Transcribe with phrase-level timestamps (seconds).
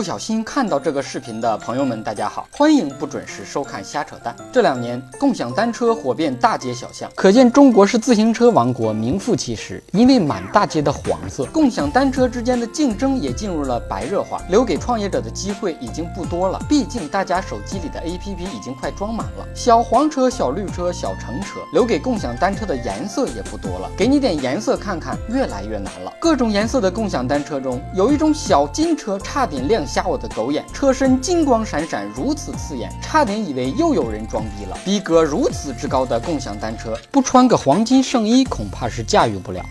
[0.00, 4.34] 不小心看到这个视频的朋友们，大家好，欢迎不准时收看瞎扯淡。
[4.50, 9.82] 这两年，共享单车火遍大街小巷，可见中国是自行车王国，名副其实。
[9.92, 16.58] 因为满大街的黄色，共享单车之间的竞争也进入了白热化，留给创业者的机会已经不多了。
[16.66, 23.90] 毕竟大家手机里的 APP 已经快装满了，小黄车、小绿车、小橙车，留给共享单车的颜色也不多了。
[23.98, 26.10] 给你点颜色看看，越来越难了。
[26.18, 34.78] 各种颜色的共享单车中，有一种小金车，差点亮瞎我的狗眼，车身金光闪闪，如此刺眼，差点以为又有人装逼了。
[34.84, 39.64] 逼格如此之高的共享单车，不穿个黄金圣衣，恐怕是驾驭不了。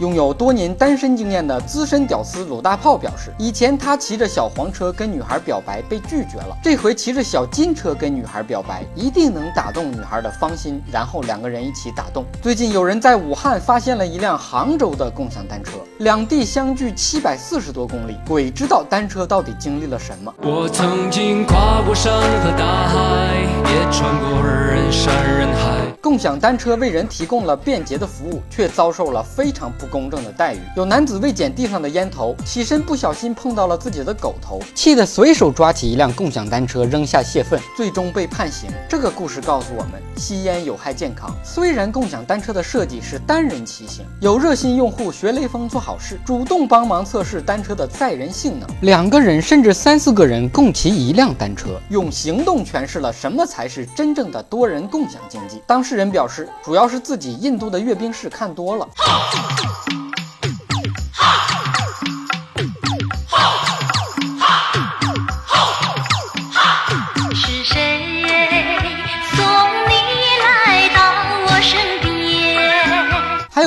[0.00, 12.24] 拥有多年单身经验的资深屌丝鲁大炮表示，以前他骑着小黄车跟女孩表白被拒绝了，这回骑着小金车跟女孩表白，一定能打动女孩的芳心，然后两个人一起打动。
[12.40, 20.34] 最近有人在武汉发现了一辆杭州的共享单车，两地相距七百四十多公里，鬼知道单车到底经历了什么。
[20.40, 23.34] 我曾经跨过山和大海，
[23.70, 25.89] 也穿过人山人海。
[26.02, 30.58] 共享单车为人提供了便捷的服务，却遭受了非常不公正的待遇。
[30.74, 38.70] 有男子为捡地上的烟头，起身不小心碰到了自己的狗头，气得随手抓起一辆共享单车扔下泄愤，最终被判刑。
[38.88, 41.30] 这个故事告诉我们，吸烟有害健康。
[41.44, 55.60] 虽然共享单车的设计是单人骑行，有热心用户学雷锋做好事，主动帮忙测试单车的载人性能，两个人甚至三四个人共骑一辆单车，用行动诠释了什么才是真正的多人共享经济。
[55.66, 58.88] 当时世人表示，主要是自己印度的阅兵式看多了。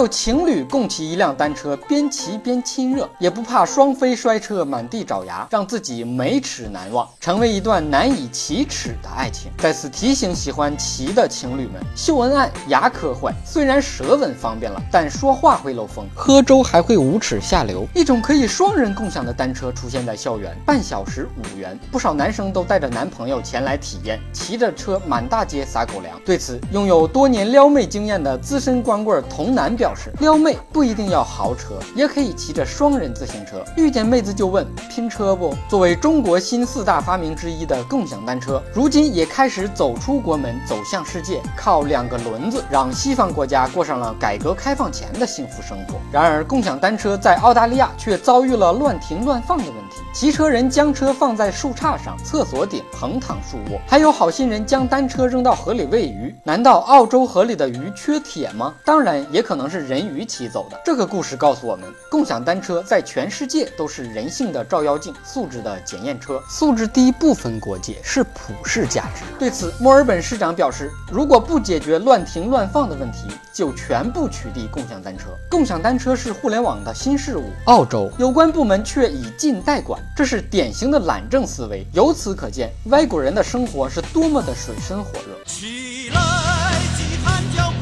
[0.03, 9.49] 有情侣共骑一辆单车，边骑边亲热，也不怕双飞摔车，满地找牙，让自己没齿难忘，成为一段难以启齿的爱情。
[9.57, 17.87] 在此提醒喜欢骑的情侣们，秀恩爱牙科坏，虽然舌吻方便了，但说话会漏风，喝粥还会无耻下流。
[17.95, 26.19] 一种可以双人共享的单车出现在校园，半小时五元，不少男生都带着男朋友前来体验，骑着车满大街撒狗粮。
[26.25, 29.73] 对此，拥有多年撩妹经验的资深光棍童男。
[29.73, 33.63] 表撩妹不一定要豪车，也可以骑着双人自行车。
[33.75, 35.55] 遇见妹子就问拼车不？
[35.69, 45.95] 作为中国新四大发明之一的共享单车，如今也开始走出国门，走向世界，靠两个轮子让西方国家过上了改革开放前的幸福生活。
[46.11, 50.01] 然而，共享单车在澳大利亚却遭遇了乱停乱放的问题。
[50.13, 56.33] 骑车人将车放在树杈上、厕所顶横躺竖卧，还有好心人将单车扔到河里喂鱼。
[56.43, 58.73] 难道澳洲河里的鱼缺铁吗？
[58.85, 60.81] 当然，也可能是人鱼骑走的。
[60.83, 66.41] 这个故事告诉我们，共享单车在全世界都是人性的照妖镜，素质的检验车。
[66.49, 69.23] 素质低不分国界，是普世价值。
[69.37, 75.25] 对此，墨尔本市长表示，如果不解决乱停乱放的问题，就全部取缔共享单车。
[75.49, 80.01] 共享单车是互联网的新事物，澳洲有关部门却以禁代管。
[80.15, 85.43] 这是典型的懒政思维，由此可见，外国人的生活是多么的水深火热。
[85.45, 87.72] 起来，饥寒交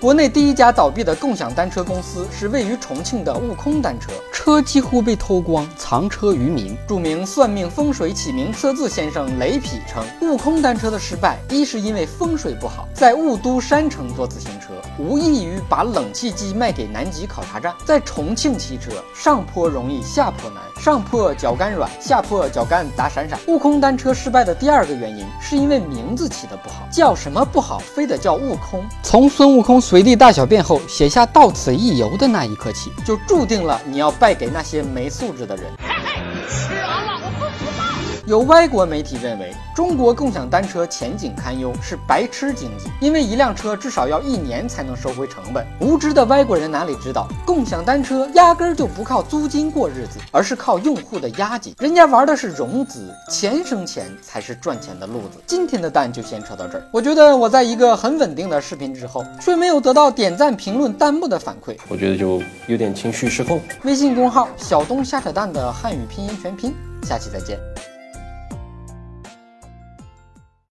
[0.00, 4.12] 国内第一家倒闭的共享单车公司是位于重庆的悟空单车。
[4.32, 6.78] 车几乎被偷光，藏车于民。
[6.86, 14.68] 著名算命风水起名测字先生雷痞称，悟空单车的失败，一是因为风水不好，在雾都山城坐自行车，
[15.00, 17.74] 无异于把冷气机卖给南极考察站。
[17.84, 23.36] 在重庆骑车，上坡容易下坡难，上坡脚干软，下坡脚干打闪闪。
[23.48, 28.82] 悟空单车失败的第二个原因，是因为名字起的不好，叫什么不好，非得叫悟空。
[29.02, 34.34] 从孙悟空随地大小便后写下到此一游的那一刻起，就注定了你要败。
[34.34, 35.64] 给那些没素质的人。
[38.28, 45.66] 有外国媒体认为，中国共享单车前景堪忧，是白痴经济，因为一辆车至少要一年才能收回成本。
[45.80, 51.74] 无知的外国人哪里知道，共享单车压根儿就不靠租金过日子，而是靠用户的押金。
[51.78, 55.42] 人家玩的是融资，钱生钱才是赚钱的路子。
[55.46, 56.86] 今天的蛋就先扯到这儿。
[56.92, 63.58] 我觉得我在一个很稳定的视频之后，却没有得到点赞、评论、弹幕的反馈，我觉得就有点情绪失控。
[63.84, 66.74] 微信公号小东瞎扯淡的汉语拼音全拼，
[67.04, 67.58] 下期再见。